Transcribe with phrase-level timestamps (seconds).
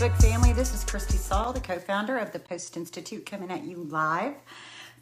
[0.00, 0.52] Facebook family.
[0.54, 4.32] This is Christy Saul, the co founder of the Post Institute, coming at you live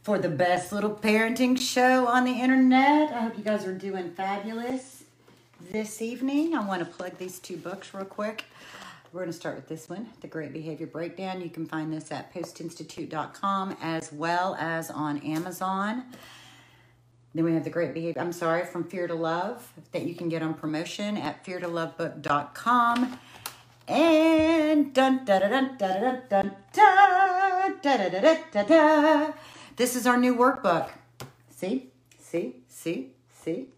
[0.02, 3.12] for the best little parenting show on the internet.
[3.12, 5.04] I hope you guys are doing fabulous
[5.70, 6.56] this evening.
[6.56, 8.46] I want to plug these two books real quick.
[9.12, 11.42] We're going to start with this one, The Great Behavior Breakdown.
[11.42, 16.06] You can find this at postinstitute.com as well as on Amazon.
[17.34, 20.28] Then we have the great behavior, I'm sorry, from Fear to Love that you can
[20.28, 23.20] get on promotion at feartolovebook.com.
[23.88, 26.52] And dun dun dun.
[29.76, 30.90] This is our new workbook.
[31.48, 33.68] See, see, see, see.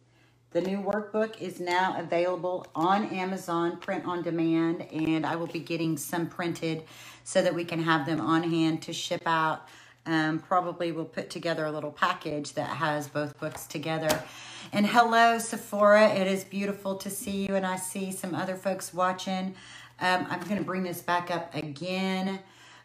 [0.50, 5.60] The new workbook is now available on Amazon, print on demand, and I will be
[5.60, 6.82] getting some printed
[7.22, 9.68] so that we can have them on hand to ship out.
[10.06, 14.24] Um, probably we'll put together a little package that has both books together.
[14.72, 16.08] And hello, Sephora.
[16.08, 19.54] It is beautiful to see you, and I see some other folks watching.
[20.00, 22.40] Um, I'm going to bring this back up again.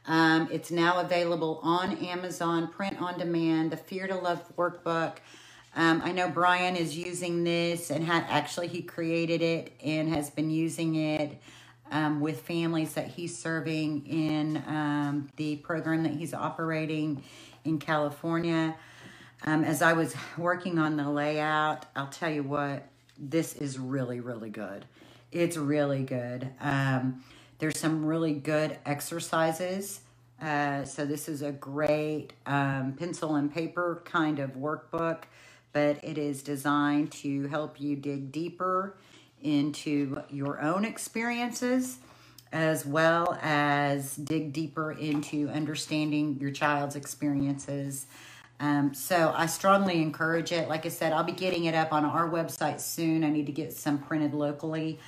[0.06, 5.18] Um, it's now available on Amazon, print on demand, the Fear to Love workbook.
[5.78, 10.30] Um, I know Brian is using this and had actually he created it and has
[10.30, 11.42] been using it
[11.90, 17.24] um, with families that he's serving in um, the program that he's operating
[17.64, 18.76] in California.
[19.46, 22.88] Um, as I was working on the layout, I'll tell you what,
[23.18, 24.86] this is really, really good.
[25.32, 26.50] It's really good.
[26.60, 27.24] Um,
[27.60, 30.02] there's some really good exercises.
[30.42, 35.24] Uh, so this is a great um, pencil and paper kind of workbook,
[35.72, 38.98] but it is designed to help you dig deeper
[39.42, 42.00] into your own experiences
[42.52, 48.08] as well as dig deeper into understanding your child's experiences.
[48.60, 50.70] Um, so I strongly encourage it.
[50.70, 53.24] Like I said, I'll be getting it up on our website soon.
[53.24, 55.00] I need to get some printed locally.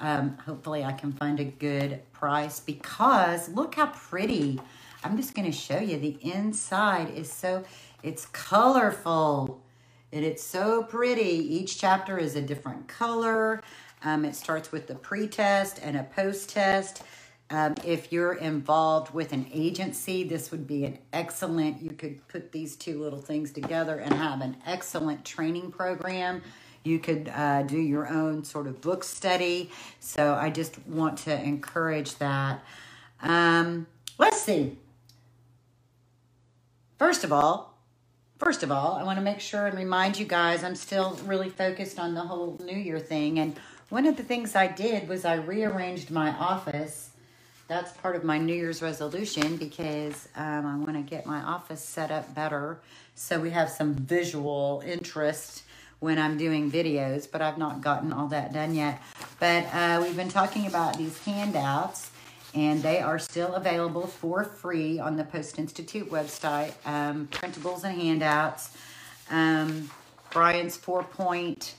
[0.00, 4.60] Um, hopefully, I can find a good price because look how pretty.
[5.02, 5.98] I'm just going to show you.
[5.98, 7.64] The inside is so,
[8.02, 9.60] it's colorful
[10.12, 11.22] and it's so pretty.
[11.22, 13.62] Each chapter is a different color.
[14.02, 17.02] Um, it starts with the pre-test and a post-test.
[17.54, 22.50] Um, if you're involved with an agency, this would be an excellent, you could put
[22.50, 26.42] these two little things together and have an excellent training program.
[26.82, 29.70] You could uh, do your own sort of book study.
[30.00, 32.64] So I just want to encourage that.
[33.22, 33.86] Um,
[34.18, 34.76] let's see.
[36.98, 37.78] First of all,
[38.40, 41.50] first of all, I want to make sure and remind you guys I'm still really
[41.50, 43.38] focused on the whole New Year thing.
[43.38, 43.56] And
[43.90, 47.10] one of the things I did was I rearranged my office
[47.66, 51.82] that's part of my New Year's resolution because um, I want to get my office
[51.82, 52.78] set up better
[53.14, 55.62] so we have some visual interest
[56.00, 59.00] when I'm doing videos, but I've not gotten all that done yet.
[59.40, 62.10] But uh, we've been talking about these handouts,
[62.54, 67.98] and they are still available for free on the Post Institute website um, printables and
[67.98, 68.76] handouts.
[69.30, 69.90] Um,
[70.30, 71.74] Brian's four point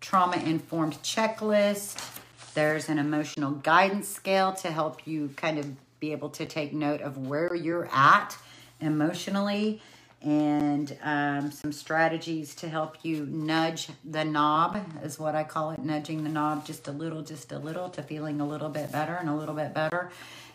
[0.00, 2.19] trauma informed checklist.
[2.54, 5.66] There's an emotional guidance scale to help you kind of
[6.00, 8.36] be able to take note of where you're at
[8.80, 9.80] emotionally
[10.22, 15.78] and um, some strategies to help you nudge the knob, is what I call it,
[15.78, 19.14] nudging the knob just a little, just a little to feeling a little bit better
[19.14, 20.10] and a little bit better.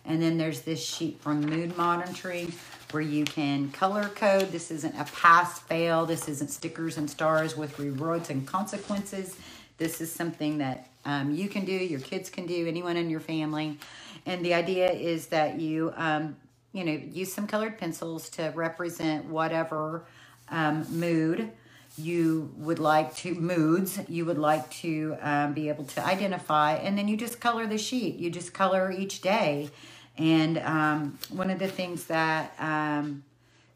[0.06, 2.54] And then there's this sheet from Mood Monitoring
[2.92, 4.52] where you can color code.
[4.52, 6.06] This isn't a pass fail.
[6.06, 9.36] This isn't stickers and stars with rewards and consequences.
[9.80, 13.20] This is something that um, you can do, your kids can do, anyone in your
[13.20, 13.78] family.
[14.26, 16.36] And the idea is that you, um,
[16.74, 20.06] you know, use some colored pencils to represent whatever
[20.50, 21.52] um, mood
[21.98, 26.74] you would like to, moods you would like to um, be able to identify.
[26.74, 28.16] And then you just color the sheet.
[28.16, 29.70] You just color each day.
[30.18, 33.24] And um, one of the things that um,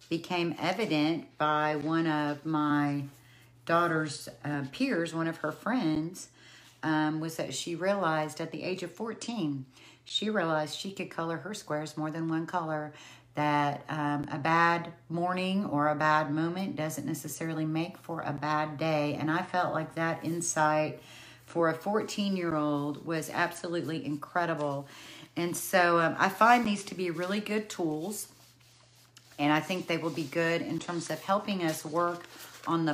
[0.09, 3.03] became evident by one of my
[3.65, 6.29] daughter's uh, peers, one of her friends,
[6.83, 9.65] um, was that she realized at the age of 14,
[10.05, 12.93] she realized she could color her squares more than one color.
[13.35, 18.77] That um, a bad morning or a bad moment doesn't necessarily make for a bad
[18.77, 19.15] day.
[19.17, 20.99] And I felt like that insight
[21.45, 24.87] for a 14 year old was absolutely incredible.
[25.37, 28.27] And so um, I find these to be really good tools.
[29.37, 32.25] And I think they will be good in terms of helping us work
[32.67, 32.93] on the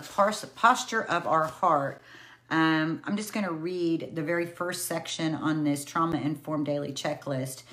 [0.55, 2.01] posture of our heart.
[2.50, 6.92] Um, I'm just going to read the very first section on this trauma informed daily
[6.92, 7.63] checklist.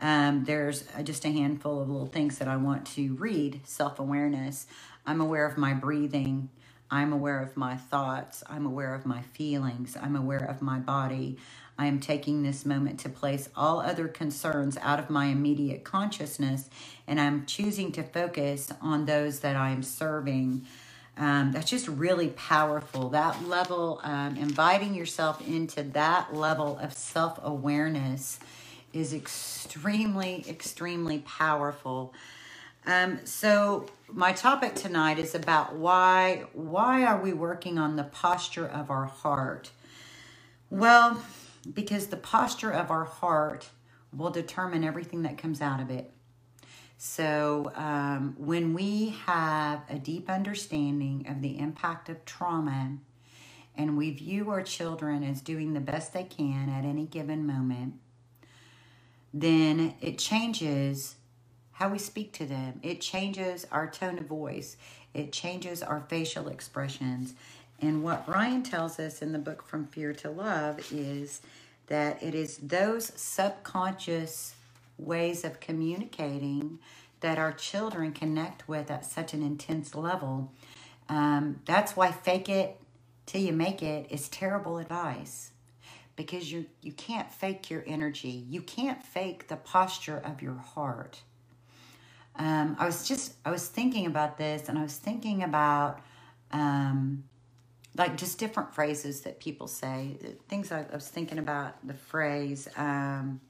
[0.00, 4.66] Um, there's just a handful of little things that I want to read self awareness.
[5.06, 6.48] I'm aware of my breathing.
[6.90, 8.42] I'm aware of my thoughts.
[8.48, 9.96] I'm aware of my feelings.
[10.00, 11.38] I'm aware of my body.
[11.78, 16.68] I am taking this moment to place all other concerns out of my immediate consciousness
[17.06, 20.66] and I'm choosing to focus on those that I am serving.
[21.20, 23.10] Um, that's just really powerful.
[23.10, 28.40] That level, um, inviting yourself into that level of self awareness
[28.94, 32.14] is extremely, extremely powerful.
[32.86, 38.66] Um, so my topic tonight is about why why are we working on the posture
[38.66, 39.70] of our heart?
[40.70, 41.22] Well,
[41.70, 43.68] because the posture of our heart
[44.16, 46.10] will determine everything that comes out of it.
[47.02, 52.98] So, um, when we have a deep understanding of the impact of trauma
[53.74, 57.94] and we view our children as doing the best they can at any given moment,
[59.32, 61.14] then it changes
[61.72, 62.80] how we speak to them.
[62.82, 64.76] It changes our tone of voice,
[65.14, 67.32] it changes our facial expressions,
[67.80, 71.40] and what Brian tells us in the book From Fear to Love is
[71.86, 74.54] that it is those subconscious
[75.00, 76.78] ways of communicating
[77.20, 80.52] that our children connect with at such an intense level.
[81.08, 82.80] Um, that's why fake it
[83.26, 85.50] till you make it is terrible advice
[86.16, 88.44] because you you can't fake your energy.
[88.48, 91.22] You can't fake the posture of your heart.
[92.36, 96.00] Um, I was just I was thinking about this, and I was thinking about
[96.52, 97.24] um,
[97.96, 100.16] like just different phrases that people say.
[100.48, 102.68] Things I, I was thinking about the phrase.
[102.76, 103.40] Um,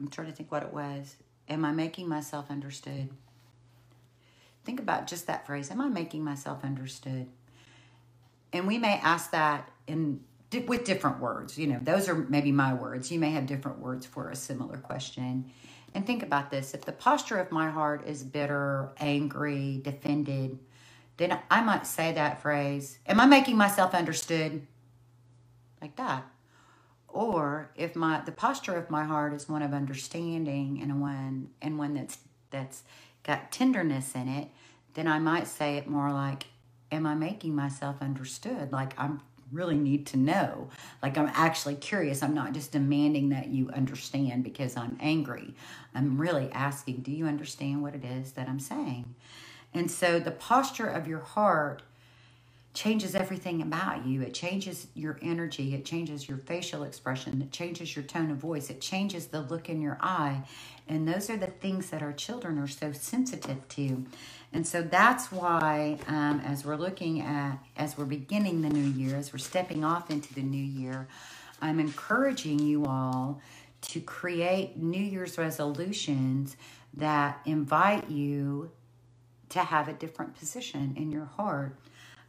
[0.00, 1.16] I'm trying to think what it was.
[1.48, 3.10] Am I making myself understood?
[4.64, 5.70] Think about just that phrase.
[5.70, 7.26] Am I making myself understood?
[8.52, 10.20] And we may ask that in
[10.66, 11.58] with different words.
[11.58, 13.12] You know, those are maybe my words.
[13.12, 15.50] You may have different words for a similar question.
[15.94, 20.58] And think about this: if the posture of my heart is bitter, angry, defended,
[21.16, 24.66] then I might say that phrase, Am I making myself understood?
[25.80, 26.24] Like that.
[27.12, 31.78] Or if my the posture of my heart is one of understanding and one and
[31.78, 32.18] one that's
[32.50, 32.82] that's
[33.22, 34.48] got tenderness in it,
[34.94, 36.46] then I might say it more like,
[36.92, 38.72] Am I making myself understood?
[38.72, 39.20] Like I'm
[39.52, 40.68] really need to know.
[41.02, 42.22] Like I'm actually curious.
[42.22, 45.54] I'm not just demanding that you understand because I'm angry.
[45.94, 49.14] I'm really asking, do you understand what it is that I'm saying?
[49.72, 51.82] And so the posture of your heart
[52.72, 54.22] changes everything about you.
[54.22, 58.70] It changes your energy, it changes your facial expression, it changes your tone of voice,
[58.70, 60.42] it changes the look in your eye.
[60.86, 64.06] And those are the things that our children are so sensitive to.
[64.52, 69.16] And so that's why, um, as we're looking at, as we're beginning the new year,
[69.16, 71.08] as we're stepping off into the new year,
[71.60, 73.40] I'm encouraging you all
[73.82, 76.56] to create New Year's resolutions
[76.94, 78.70] that invite you
[79.50, 81.76] to have a different position in your heart.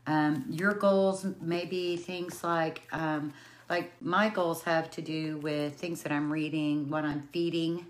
[0.07, 3.33] Um, your goals may be things like, um,
[3.69, 7.85] like my goals have to do with things that I'm reading, what I'm feeding,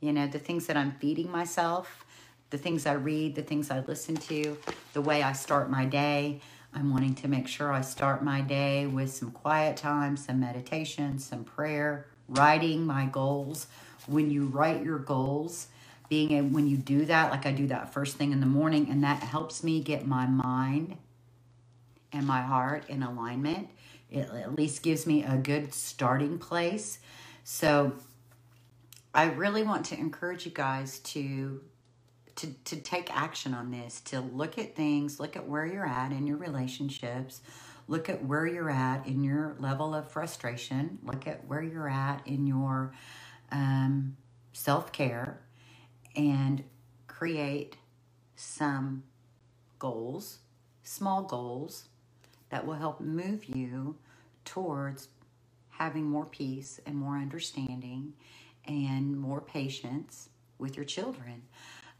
[0.00, 2.04] you know, the things that I'm feeding myself,
[2.48, 4.56] the things I read, the things I listen to,
[4.92, 6.40] the way I start my day.
[6.72, 11.18] I'm wanting to make sure I start my day with some quiet time, some meditation,
[11.18, 13.66] some prayer, writing my goals.
[14.06, 15.68] When you write your goals,
[16.08, 18.88] being a, when you do that, like I do that first thing in the morning,
[18.90, 20.96] and that helps me get my mind
[22.12, 23.68] and my heart in alignment.
[24.10, 26.98] It at least gives me a good starting place.
[27.44, 27.92] So
[29.14, 31.60] I really want to encourage you guys to
[32.36, 36.12] to to take action on this, to look at things, look at where you're at
[36.12, 37.40] in your relationships,
[37.88, 42.26] look at where you're at in your level of frustration, look at where you're at
[42.26, 42.92] in your
[43.52, 44.16] um,
[44.52, 45.40] self care
[46.16, 46.64] and
[47.06, 47.76] create
[48.36, 49.02] some
[49.78, 50.38] goals,
[50.82, 51.88] small goals,
[52.50, 53.96] that will help move you
[54.44, 55.08] towards
[55.70, 58.12] having more peace and more understanding
[58.66, 60.28] and more patience
[60.58, 61.42] with your children.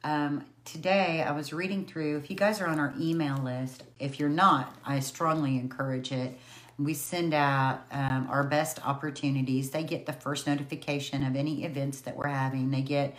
[0.03, 4.19] Um, today, I was reading through, if you guys are on our email list, if
[4.19, 6.39] you're not, I strongly encourage it.
[6.79, 9.71] We send out um, our best opportunities.
[9.71, 12.71] They get the first notification of any events that we're having.
[12.71, 13.15] They get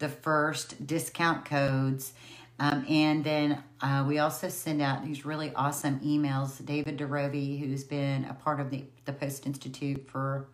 [0.00, 2.12] the first discount codes.
[2.58, 6.64] Um, and then uh, we also send out these really awesome emails.
[6.64, 10.46] David DeRovi, who's been a part of the, the Post Institute for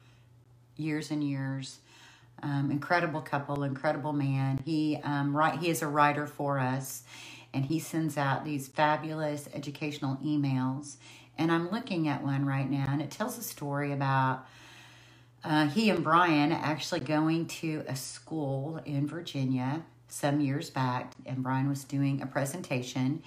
[0.77, 1.81] years and years,
[2.43, 4.61] um, incredible couple, incredible man.
[4.65, 7.03] He um, write, he is a writer for us,
[7.53, 10.97] and he sends out these fabulous educational emails.
[11.37, 14.47] And I'm looking at one right now, and it tells a story about
[15.45, 21.43] uh, he and Brian actually going to a school in Virginia some years back, and
[21.43, 23.23] Brian was doing a presentation,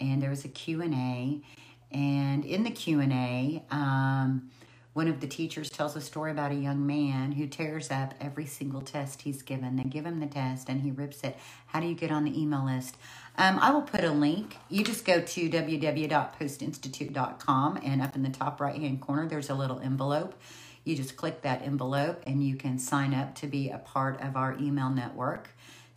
[0.00, 3.62] and there was a Q and in the Q and A.
[3.70, 4.50] Um,
[4.98, 8.46] one of the teachers tells a story about a young man who tears up every
[8.46, 9.76] single test he's given.
[9.76, 11.36] They give him the test and he rips it.
[11.66, 12.96] How do you get on the email list?
[13.36, 14.56] Um, I will put a link.
[14.68, 19.54] You just go to www.postinstitute.com and up in the top right hand corner, there's a
[19.54, 20.34] little envelope.
[20.82, 24.34] You just click that envelope and you can sign up to be a part of
[24.34, 25.50] our email network.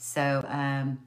[0.04, 1.00] So, um,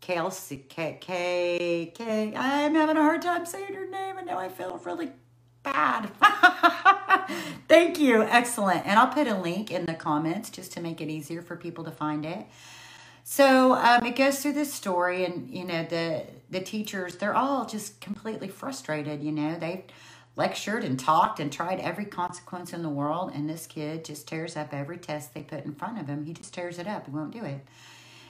[0.00, 4.48] Kelsey, K, K, K, I'm having a hard time saying her name and now I
[4.48, 5.12] feel really
[5.62, 6.10] bad.
[7.68, 8.22] Thank you.
[8.22, 8.86] Excellent.
[8.86, 11.84] And I'll put a link in the comments just to make it easier for people
[11.84, 12.46] to find it.
[13.22, 17.66] So um, it goes through this story, and you know the the teachers they're all
[17.66, 19.22] just completely frustrated.
[19.22, 19.84] You know they've
[20.36, 24.56] lectured and talked and tried every consequence in the world, and this kid just tears
[24.56, 26.24] up every test they put in front of him.
[26.24, 27.06] He just tears it up.
[27.06, 27.60] He won't do it.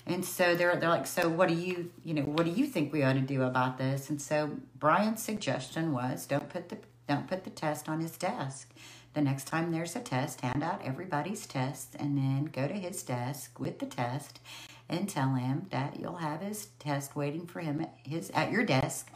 [0.06, 2.92] And so they're they're like, so what do you you know what do you think
[2.92, 4.11] we ought to do about this?
[4.11, 8.70] And so Brian's suggestion was, don't put the don't put the test on his desk.
[9.14, 13.02] The next time there's a test, hand out everybody's tests and then go to his
[13.02, 14.40] desk with the test
[14.88, 18.64] and tell him that you'll have his test waiting for him at his at your
[18.64, 19.11] desk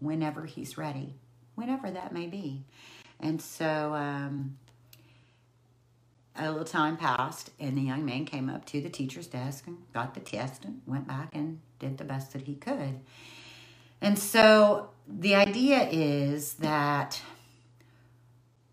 [0.00, 1.14] whenever he's ready,
[1.54, 2.64] whenever that may be.
[3.20, 4.56] And so um,
[6.36, 9.78] a little time passed, and the young man came up to the teacher's desk and
[9.92, 13.00] got the test and went back and did the best that he could.
[14.00, 17.20] And so the idea is that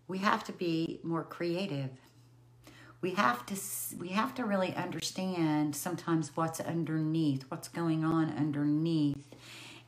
[0.08, 1.90] we have to be more creative.
[3.00, 3.54] We have to
[3.98, 9.24] we have to really understand sometimes what's underneath, what's going on underneath.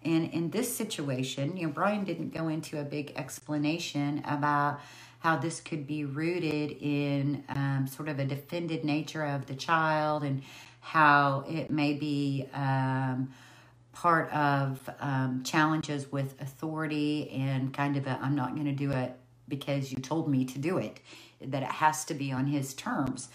[0.05, 4.81] And in this situation, you know, Brian didn't go into a big explanation about
[5.21, 10.25] how this could be rooted in um, sort of a defended nature of the child
[10.25, 10.43] and
[10.81, 13.33] how it may be um,
[13.93, 18.91] part of um, challenges with authority and kind of a I'm not going to do
[18.91, 19.17] it
[19.49, 20.99] because you told me to do it,
[21.41, 23.29] that it has to be on his terms.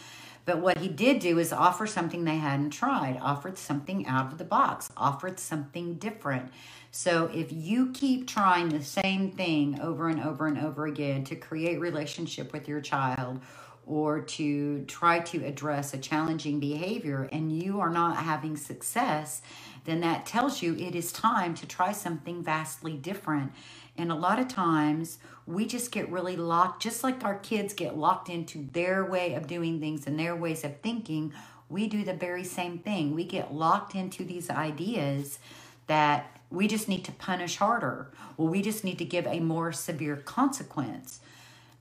[0.48, 4.38] But what he did do is offer something they hadn't tried, offered something out of
[4.38, 6.50] the box, offered something different.
[6.90, 11.36] So if you keep trying the same thing over and over and over again to
[11.36, 13.42] create relationship with your child
[13.86, 19.42] or to try to address a challenging behavior and you are not having success,
[19.84, 23.52] then that tells you it is time to try something vastly different.
[23.98, 27.98] And a lot of times we just get really locked, just like our kids get
[27.98, 31.34] locked into their way of doing things and their ways of thinking.
[31.70, 33.16] We do the very same thing.
[33.16, 35.40] We get locked into these ideas
[35.88, 38.12] that we just need to punish harder.
[38.36, 41.22] Well, we just need to give a more severe consequence.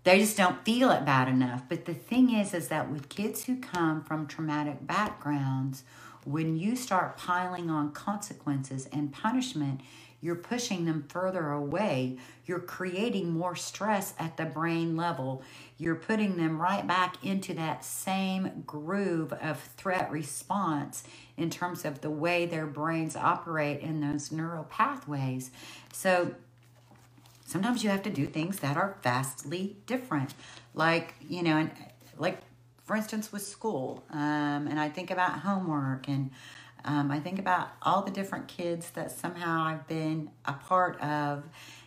[0.04, 1.64] They just don't feel it bad enough.
[1.68, 5.82] But the thing is, is that with kids who come from traumatic backgrounds,
[6.24, 9.80] when you start piling on consequences and punishment,
[10.20, 12.16] you're pushing them further away.
[12.46, 15.42] You're creating more stress at the brain level.
[15.78, 21.04] You're putting them right back into that same groove of threat response
[21.36, 25.50] in terms of the way their brains operate in those neural pathways.
[25.92, 26.34] So
[27.44, 30.34] sometimes you have to do things that are vastly different.
[30.74, 31.70] Like, you know, and
[32.18, 32.40] like
[32.86, 36.30] for instance, with school, um, and I think about homework, and
[36.86, 41.44] um, I think about all the different kids that somehow I've been a part of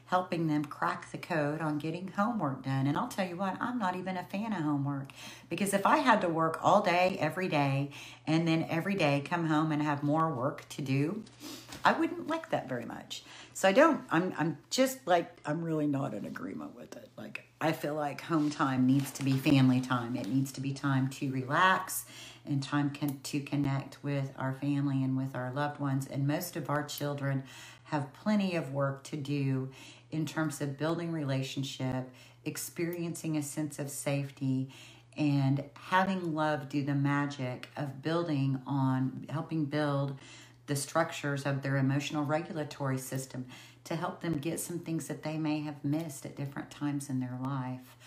[0.09, 2.87] helping them crack the code on getting homework done.
[2.87, 5.11] And I'll tell you what, I'm not even a fan of homework
[5.49, 7.91] because if I had to work all day, every day,
[8.25, 11.23] and then every day come home and have more work to do,
[11.85, 13.23] I wouldn't like that very much.
[13.53, 17.09] So I don't, I'm, I'm just like, I'm really not in agreement with it.
[17.15, 20.15] Like, I feel like home time needs to be family time.
[20.15, 22.05] It needs to be time to relax
[22.45, 26.07] and time can, to connect with our family and with our loved ones.
[26.07, 27.43] And most of our children
[27.85, 29.69] have plenty of work to do
[30.11, 32.09] in terms of building relationship,
[32.45, 34.69] experiencing a sense of safety,
[35.17, 40.17] and having love do the magic of building on helping build
[40.67, 43.45] the structures of their emotional regulatory system
[43.83, 47.19] to help them get some things that they may have missed at different times in
[47.19, 47.97] their life.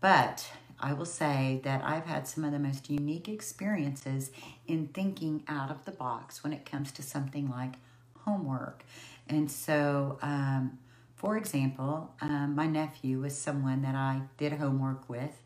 [0.00, 4.30] But I will say that I've had some of the most unique experiences
[4.66, 7.74] in thinking out of the box when it comes to something like
[8.20, 8.84] homework.
[9.28, 10.78] And so, um,
[11.16, 15.42] for example, um, my nephew was someone that I did homework with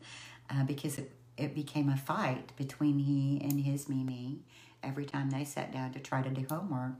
[0.49, 4.39] uh, because it, it became a fight between he and his Mimi
[4.83, 6.99] every time they sat down to try to do homework.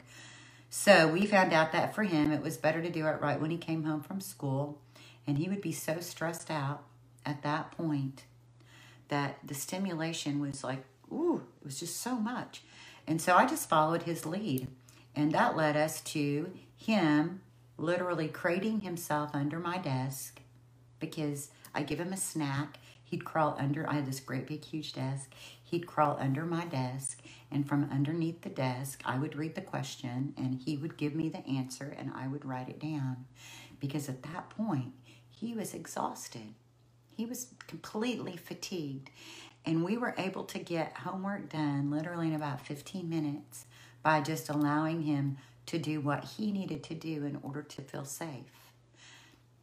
[0.69, 3.51] So we found out that for him, it was better to do it right when
[3.51, 4.79] he came home from school.
[5.27, 6.83] And he would be so stressed out
[7.25, 8.23] at that point
[9.09, 12.63] that the stimulation was like, ooh, it was just so much.
[13.07, 14.67] And so I just followed his lead.
[15.15, 17.41] And that led us to him
[17.77, 20.41] literally crating himself under my desk
[20.99, 22.77] because I give him a snack.
[23.03, 25.31] He'd crawl under, I had this great big huge desk.
[25.63, 27.19] He'd crawl under my desk,
[27.51, 31.29] and from underneath the desk, I would read the question and he would give me
[31.29, 33.25] the answer and I would write it down.
[33.79, 34.93] Because at that point,
[35.29, 36.53] he was exhausted.
[37.15, 39.09] He was completely fatigued.
[39.65, 43.65] And we were able to get homework done literally in about 15 minutes
[44.01, 48.03] by just allowing him to do what he needed to do in order to feel
[48.03, 48.73] safe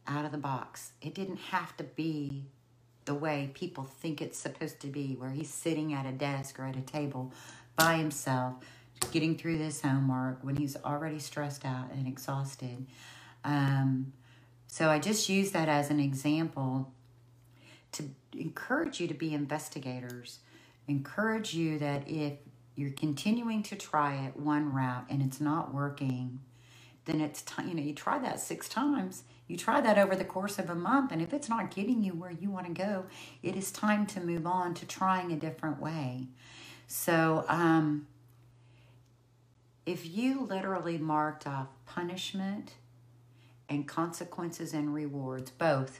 [0.07, 0.93] out of the box.
[1.01, 2.45] It didn't have to be
[3.05, 6.65] the way people think it's supposed to be, where he's sitting at a desk or
[6.65, 7.31] at a table
[7.75, 8.55] by himself,
[9.11, 12.85] getting through this homework when he's already stressed out and exhausted.
[13.43, 14.13] Um,
[14.67, 16.91] so I just use that as an example
[17.93, 20.39] to encourage you to be investigators,
[20.87, 22.33] encourage you that if
[22.75, 26.39] you're continuing to try it one route and it's not working,
[27.05, 29.23] then it's time, you know, you try that six times.
[29.47, 32.13] You try that over the course of a month, and if it's not getting you
[32.13, 33.05] where you want to go,
[33.43, 36.27] it is time to move on to trying a different way.
[36.87, 38.07] So, um,
[39.85, 42.75] if you literally marked off punishment
[43.67, 45.99] and consequences and rewards, both,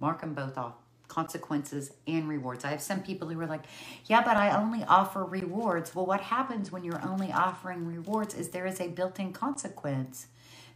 [0.00, 0.74] mark them both off
[1.08, 2.64] consequences and rewards.
[2.64, 3.64] I have some people who are like,
[4.06, 5.94] yeah, but I only offer rewards.
[5.94, 10.26] Well, what happens when you're only offering rewards is there is a built in consequence.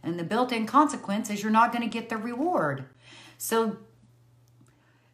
[0.03, 2.85] And the built in consequence is you're not going to get the reward.
[3.37, 3.77] So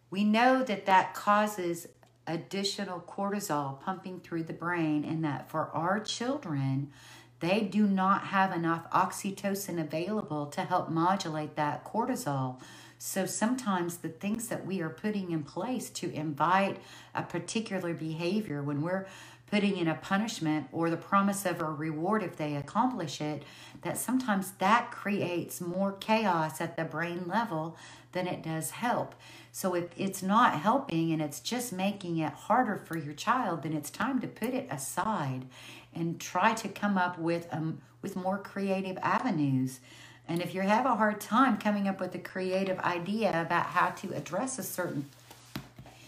[0.09, 1.87] we know that that causes
[2.25, 6.91] additional cortisol pumping through the brain, and that for our children,
[7.39, 12.59] they do not have enough oxytocin available to help modulate that cortisol.
[12.97, 16.77] So sometimes the things that we are putting in place to invite
[17.13, 19.07] a particular behavior when we're
[19.49, 23.43] putting in a punishment or the promise of a reward if they accomplish it,
[23.81, 27.77] that sometimes that creates more chaos at the brain level
[28.11, 29.15] than it does help.
[29.51, 33.73] So if it's not helping and it's just making it harder for your child, then
[33.73, 35.45] it's time to put it aside
[35.93, 39.79] and try to come up with um with more creative avenues.
[40.27, 43.89] And if you have a hard time coming up with a creative idea about how
[43.89, 45.05] to address a certain,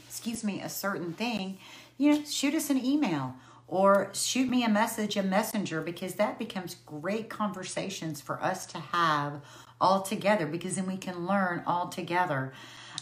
[0.08, 1.58] excuse me, a certain thing,
[1.98, 3.36] you know, shoot us an email
[3.68, 8.80] or shoot me a message, a messenger, because that becomes great conversations for us to
[8.80, 9.42] have
[9.80, 12.52] all together because then we can learn all together.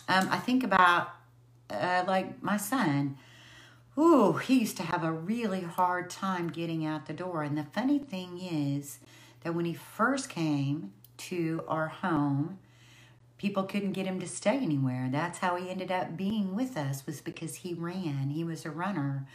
[0.08, 1.10] Um, I think about
[1.69, 3.17] uh, like my son.
[3.97, 7.41] Ooh, he used to have a really hard time getting out the door.
[7.41, 8.99] And the funny thing is
[9.43, 12.60] that when he first came, to our home,
[13.38, 15.10] people couldn't get him to stay anywhere.
[15.12, 18.30] That's how he ended up being with us was because he ran.
[18.30, 19.27] He was a runner.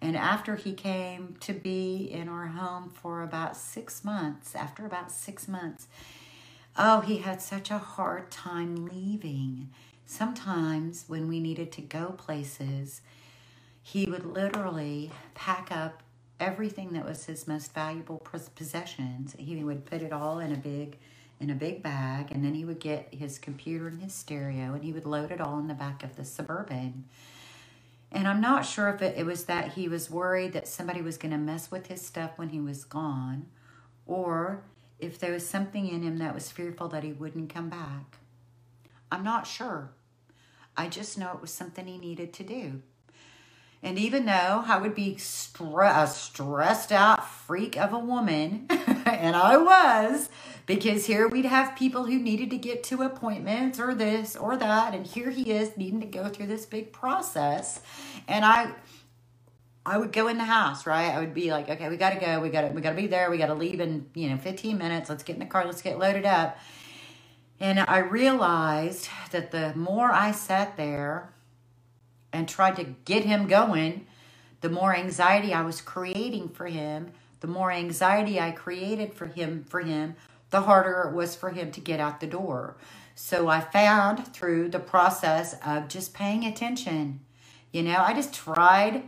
[0.00, 5.10] And after he came to be in our home for about 6 months, after about
[5.10, 5.86] 6 months,
[6.76, 9.70] oh, he had such a hard time leaving.
[10.04, 13.00] Sometimes when we needed to go places,
[13.82, 16.02] he would literally pack up
[16.40, 18.18] everything that was his most valuable
[18.56, 19.36] possessions.
[19.38, 20.98] He would put it all in a big
[21.40, 24.84] in a big bag, and then he would get his computer and his stereo, and
[24.84, 27.04] he would load it all in the back of the Suburban.
[28.12, 31.18] And I'm not sure if it, it was that he was worried that somebody was
[31.18, 33.46] going to mess with his stuff when he was gone,
[34.06, 34.62] or
[34.98, 38.18] if there was something in him that was fearful that he wouldn't come back.
[39.10, 39.90] I'm not sure.
[40.76, 42.82] I just know it was something he needed to do.
[43.82, 49.36] And even though I would be stre- a stressed out freak of a woman, and
[49.36, 50.30] I was,
[50.66, 54.94] because here we'd have people who needed to get to appointments or this or that,
[54.94, 57.80] and here he is needing to go through this big process.
[58.26, 58.72] And I,
[59.84, 61.10] I would go in the house, right?
[61.10, 63.36] I would be like, okay, we gotta go, we gotta, we gotta be there, we
[63.36, 65.10] gotta leave in, you know, 15 minutes.
[65.10, 66.58] Let's get in the car, let's get loaded up.
[67.60, 71.32] And I realized that the more I sat there
[72.32, 74.06] and tried to get him going,
[74.60, 79.64] the more anxiety I was creating for him, the more anxiety I created for him
[79.68, 80.16] for him,
[80.54, 82.76] the harder it was for him to get out the door.
[83.16, 87.18] So I found through the process of just paying attention,
[87.72, 89.02] you know, I just tried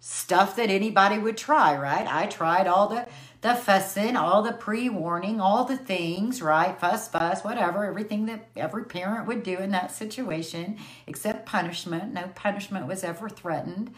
[0.00, 2.08] stuff that anybody would try, right?
[2.08, 3.06] I tried all the
[3.40, 6.78] the fussing, all the pre-warning, all the things, right?
[6.78, 10.76] Fuss, fuss, whatever, everything that every parent would do in that situation,
[11.06, 12.12] except punishment.
[12.12, 13.94] No punishment was ever threatened.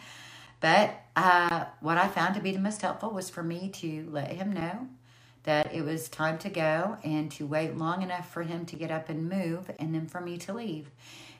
[0.61, 4.31] But uh, what I found to be the most helpful was for me to let
[4.31, 4.87] him know
[5.43, 8.91] that it was time to go and to wait long enough for him to get
[8.91, 10.89] up and move and then for me to leave.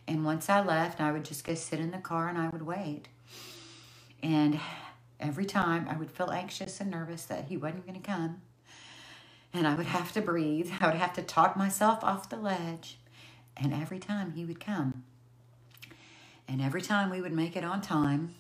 [0.08, 2.63] And once I left, I would just go sit in the car and I would
[2.63, 3.08] wait.
[4.22, 4.60] And
[5.20, 8.42] every time I would feel anxious and nervous that he wasn't going to come.
[9.54, 10.72] And I would have to breathe.
[10.82, 12.98] I would have to talk myself off the ledge.
[13.56, 15.04] And every time he would come.
[16.48, 18.36] And every time we would make it on time,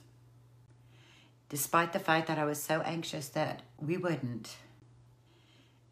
[1.47, 4.57] despite the fact that I was so anxious that we wouldn't.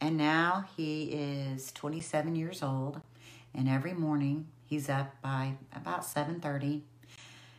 [0.01, 3.01] And now he is 27 years old,
[3.53, 6.81] and every morning he's up by about 7:30,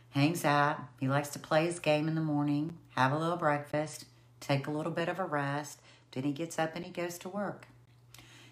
[0.09, 0.81] hangs out.
[0.99, 4.05] He likes to play his game in the morning, have a little breakfast,
[4.41, 5.79] take a little bit of a rest,
[6.11, 7.67] then he gets up and he goes to work.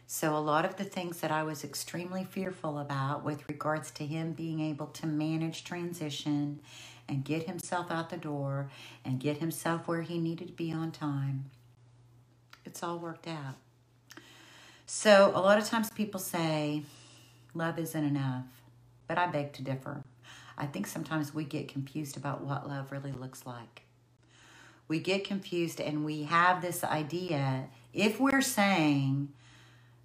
[0.07, 4.05] So, a lot of the things that I was extremely fearful about with regards to
[4.05, 6.61] him being able to manage transition
[7.09, 8.69] and get himself out the door
[9.03, 11.51] and get himself where he needed to be on time,
[12.63, 13.55] it's all worked out.
[14.93, 16.83] So, a lot of times people say
[17.53, 18.43] love isn't enough,
[19.07, 20.03] but I beg to differ.
[20.57, 23.83] I think sometimes we get confused about what love really looks like.
[24.89, 29.29] We get confused and we have this idea if we're saying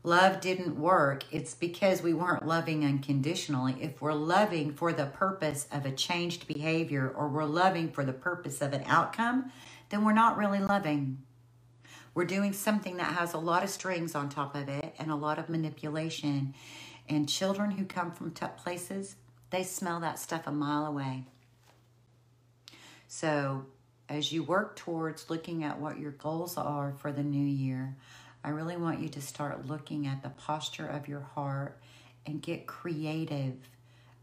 [0.05, 3.77] love didn't work, it's because we weren't loving unconditionally.
[3.81, 8.13] If we're loving for the purpose of a changed behavior or we're loving for the
[8.13, 9.51] purpose of an outcome,
[9.89, 11.26] then we're not really loving.
[12.17, 15.15] We're doing something that has a lot of strings on top of it and a
[15.15, 16.55] lot of manipulation.
[17.11, 19.17] And children who come from tough places,
[19.51, 21.25] they smell that stuff a mile away.
[23.07, 23.67] So,
[24.09, 27.95] as you work towards looking at what your goals are for the new year,
[28.43, 31.79] I really want you to start looking at the posture of your heart
[32.25, 33.57] and get creative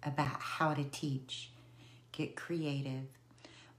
[0.02, 1.52] about how to teach.
[2.12, 3.06] Get creative.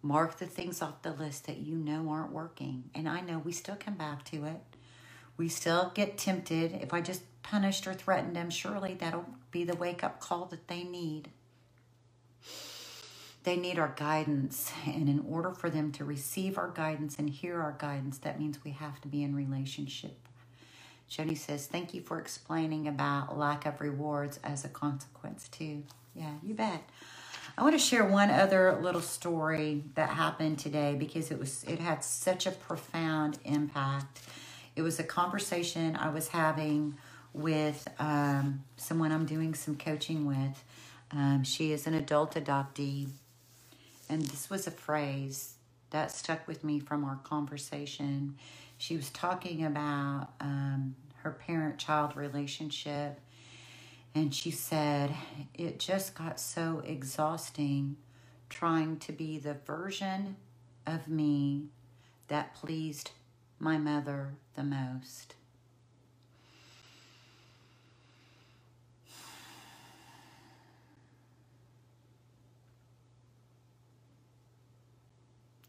[0.05, 2.85] Mark the things off the list that you know aren't working.
[2.95, 4.61] And I know we still come back to it.
[5.39, 6.73] We still get tempted.
[6.83, 10.69] If I just punished or threatened them, surely that'll be the wake up call that
[10.69, 11.31] they need.
[13.45, 14.71] They need our guidance.
[14.87, 18.63] And in order for them to receive our guidance and hear our guidance, that means
[18.63, 20.29] we have to be in relationship.
[21.09, 25.85] Jody says, Thank you for explaining about lack of rewards as a consequence, too.
[26.15, 26.83] Yeah, you bet.
[27.57, 31.79] I want to share one other little story that happened today because it was it
[31.79, 34.23] had such a profound impact.
[34.75, 36.97] It was a conversation I was having
[37.33, 40.65] with um, someone I'm doing some coaching with.
[41.13, 43.09] Um, she is an adult adoptee,
[44.09, 45.55] and this was a phrase
[45.91, 48.35] that stuck with me from our conversation.
[48.79, 53.21] She was talking about um, her parent child relationship
[54.15, 55.15] and she said,
[55.53, 57.97] It just got so exhausting
[58.49, 60.37] trying to be the version
[60.87, 61.67] of me
[62.29, 63.11] that pleased
[63.59, 65.35] my mother the most.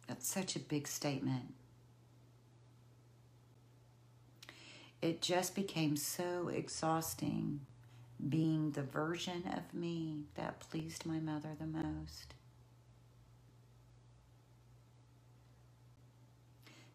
[0.08, 1.56] That's such a big statement.
[5.02, 7.62] It just became so exhausting
[8.28, 12.34] being the version of me that pleased my mother the most.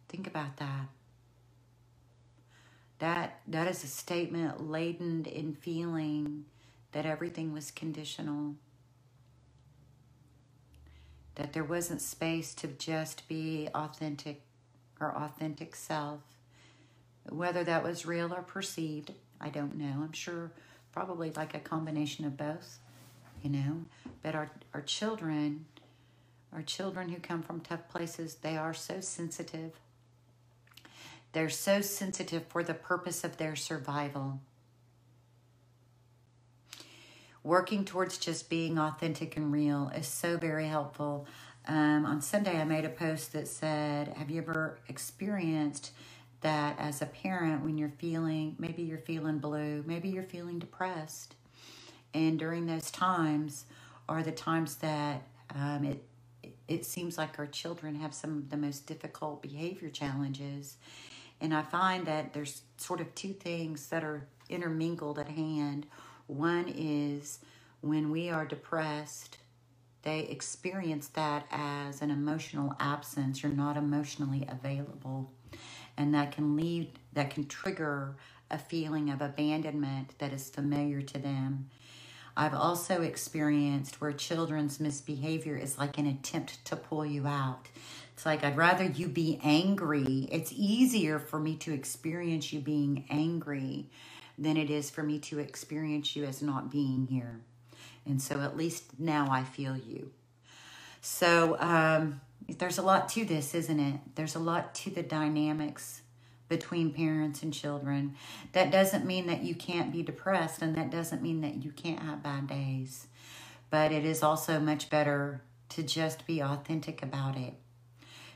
[0.08, 0.88] Think about that.
[2.98, 6.46] That that is a statement laden in feeling
[6.92, 8.56] that everything was conditional.
[11.36, 14.42] That there wasn't space to just be authentic
[15.00, 16.20] or authentic self.
[17.28, 20.02] Whether that was real or perceived, I don't know.
[20.02, 20.50] I'm sure
[20.92, 22.78] probably like a combination of both,
[23.42, 23.84] you know.
[24.22, 25.66] But our, our children,
[26.52, 29.72] our children who come from tough places, they are so sensitive.
[31.32, 34.40] They're so sensitive for the purpose of their survival.
[37.42, 41.26] Working towards just being authentic and real is so very helpful.
[41.66, 45.92] Um, on Sunday, I made a post that said, Have you ever experienced
[46.42, 51.36] that as a parent, when you're feeling, maybe you're feeling blue, maybe you're feeling depressed,
[52.14, 53.66] and during those times
[54.08, 55.22] are the times that
[55.54, 56.04] um, it
[56.68, 60.76] it seems like our children have some of the most difficult behavior challenges,
[61.40, 65.86] And I find that there's sort of two things that are intermingled at hand.
[66.28, 67.40] One is
[67.82, 69.38] when we are depressed,
[70.02, 73.42] they experience that as an emotional absence.
[73.42, 75.32] You're not emotionally available.
[76.00, 78.16] And that can lead, that can trigger
[78.50, 81.68] a feeling of abandonment that is familiar to them.
[82.34, 87.68] I've also experienced where children's misbehavior is like an attempt to pull you out.
[88.14, 90.26] It's like, I'd rather you be angry.
[90.32, 93.90] It's easier for me to experience you being angry
[94.38, 97.40] than it is for me to experience you as not being here.
[98.06, 100.12] And so at least now I feel you.
[101.02, 102.22] So um,
[102.58, 104.00] there's a lot to this, isn't it?
[104.14, 106.02] There's a lot to the dynamics
[106.48, 108.16] between parents and children.
[108.52, 112.02] That doesn't mean that you can't be depressed, and that doesn't mean that you can't
[112.02, 113.06] have bad days.
[113.70, 117.54] But it is also much better to just be authentic about it.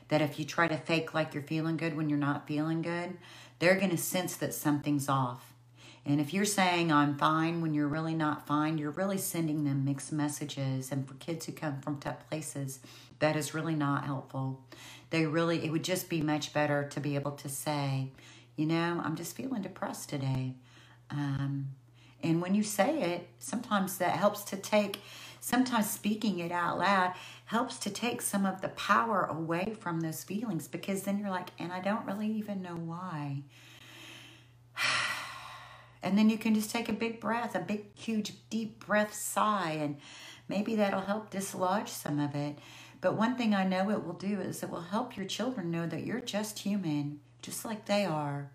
[0.07, 3.17] That if you try to fake like you're feeling good when you're not feeling good,
[3.59, 5.53] they're going to sense that something's off.
[6.05, 9.83] And if you're saying I'm fine when you're really not fine, you're really sending them
[9.83, 10.91] mixed messages.
[10.91, 12.79] And for kids who come from tough places,
[13.19, 14.61] that is really not helpful.
[15.09, 18.11] They really, it would just be much better to be able to say,
[18.55, 20.55] you know, I'm just feeling depressed today.
[21.09, 21.69] Um,
[22.23, 24.99] and when you say it, sometimes that helps to take,
[25.39, 27.13] sometimes speaking it out loud
[27.45, 31.49] helps to take some of the power away from those feelings because then you're like,
[31.59, 33.43] and I don't really even know why.
[36.03, 39.71] And then you can just take a big breath, a big, huge, deep breath sigh,
[39.71, 39.97] and
[40.47, 42.59] maybe that'll help dislodge some of it.
[43.05, 45.85] But one thing I know it will do is it will help your children know
[45.85, 48.49] that you're just human, just like they are,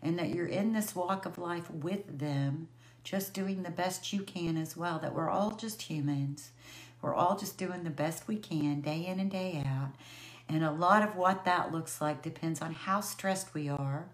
[0.00, 2.68] and that you're in this walk of life with them,
[3.02, 6.52] just doing the best you can as well, that we're all just humans.
[7.02, 9.96] We're all just doing the best we can day in and day out.
[10.48, 14.06] And a lot of what that looks like depends on how stressed we are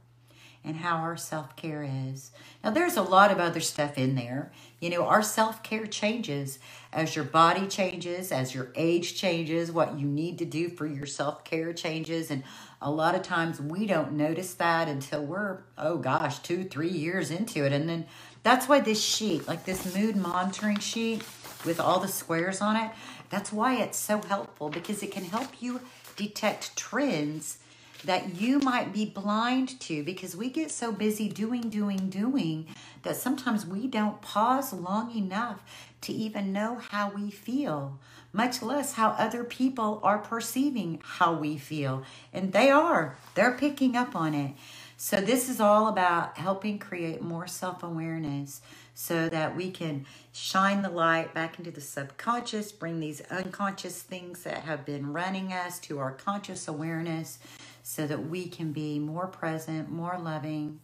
[0.65, 2.31] and how our self care is.
[2.63, 4.53] Now, there's a lot of other stuff in there.
[4.81, 6.59] You know, our self care changes
[6.93, 11.07] as your body changes, as your age changes, what you need to do for your
[11.07, 12.31] self care changes.
[12.31, 12.45] And
[12.81, 17.31] a lot of times we don't notice that until we're, oh gosh, two, three years
[17.31, 17.73] into it.
[17.73, 18.07] And then
[18.43, 21.23] that's why this sheet, like this mood monitoring sheet
[21.65, 22.91] with all the squares on it,
[23.31, 25.81] that's why it's so helpful because it can help you
[26.17, 27.59] detect trends
[28.05, 32.67] that you might be blind to because we get so busy doing, doing, doing
[33.03, 35.63] that sometimes we don't pause long enough
[36.03, 37.99] to even know how we feel,
[38.33, 42.03] much less how other people are perceiving how we feel.
[42.33, 44.53] And they are, they're picking up on it.
[44.97, 48.61] So, this is all about helping create more self awareness
[48.95, 54.45] so that we can shine the light back into the subconscious, bring these unconscious things
[54.45, 57.39] that have been running us to our conscious awareness
[57.83, 60.81] so that we can be more present, more loving,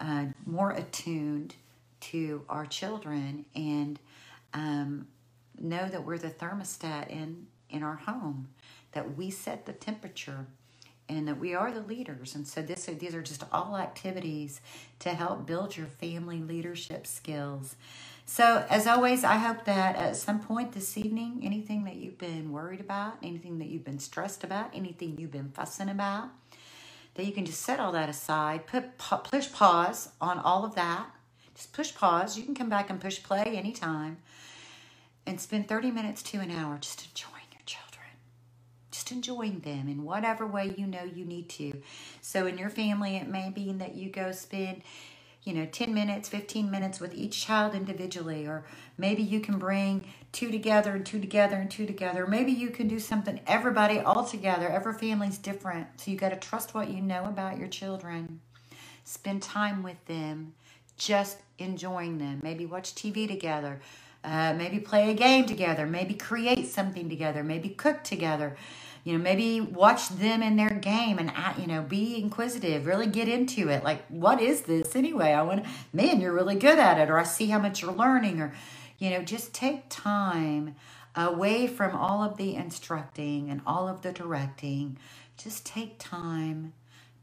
[0.00, 1.54] uh, more attuned
[2.00, 3.98] to our children and
[4.52, 5.06] um,
[5.58, 8.48] know that we're the thermostat in, in our home,
[8.92, 10.46] that we set the temperature
[11.08, 12.34] and that we are the leaders.
[12.34, 14.60] And so this these are just all activities
[15.00, 17.76] to help build your family leadership skills.
[18.26, 22.52] So as always, I hope that at some point this evening, anything that you've been
[22.52, 26.30] worried about, anything that you've been stressed about, anything you've been fussing about,
[27.14, 31.06] that you can just set all that aside, put push pause on all of that.
[31.54, 32.36] Just push pause.
[32.36, 34.16] You can come back and push play anytime
[35.26, 38.08] and spend 30 minutes to an hour just enjoying your children.
[38.90, 41.80] Just enjoying them in whatever way you know you need to.
[42.20, 44.82] So in your family, it may be that you go spend
[45.44, 48.64] you know 10 minutes 15 minutes with each child individually or
[48.98, 52.26] maybe you can bring two together and two together and two together.
[52.26, 56.36] Maybe you can do something everybody all together every family's different so you got to
[56.36, 58.40] trust what you know about your children.
[59.04, 60.54] Spend time with them
[60.96, 62.40] just enjoying them.
[62.42, 63.80] Maybe watch tv together
[64.24, 68.56] uh, maybe play a game together maybe create something together maybe cook together
[69.04, 73.28] you know maybe watch them in their game and you know be inquisitive really get
[73.28, 73.84] into it.
[73.84, 75.32] Like what is this anyway?
[75.32, 78.40] I want man you're really good at it or i see how much you're learning
[78.40, 78.54] or
[78.98, 80.74] you know just take time
[81.14, 84.98] away from all of the instructing and all of the directing.
[85.36, 86.72] Just take time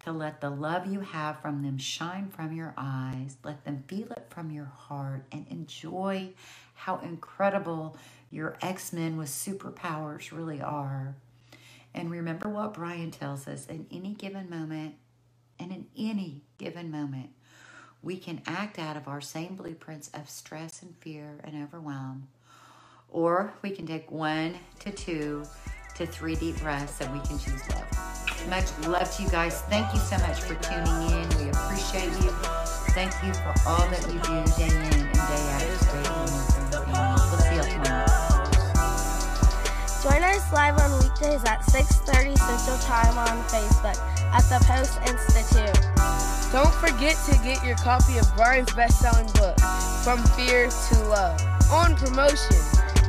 [0.04, 3.38] to let the love you have from them shine from your eyes.
[3.44, 6.30] Let them feel it from your heart and enjoy
[6.74, 7.98] how incredible
[8.32, 11.16] your x-men with superpowers really are
[11.94, 14.96] and remember what Brian tells us in any given moment,
[15.60, 17.30] and in any given moment,
[18.02, 22.28] we can act out of our same blueprints of stress and fear and overwhelm.
[23.10, 25.44] Or we can take one to two
[25.96, 28.48] to three deep breaths and we can choose love.
[28.50, 29.62] Much love to you guys.
[29.64, 31.30] Thank you so much for tuning in.
[31.38, 32.32] We appreciate you.
[32.94, 36.51] Thank you for all that you do day in and day out.
[40.54, 43.98] live on weekdays at 6.30 Central Time on Facebook
[44.34, 45.80] at the Post Institute.
[46.52, 49.58] Don't forget to get your copy of Brian's best-selling book,
[50.04, 52.58] From Fear to Love, on promotion.